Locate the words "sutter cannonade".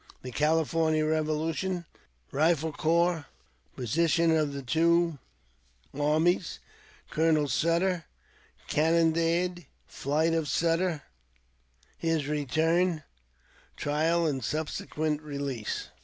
7.47-9.67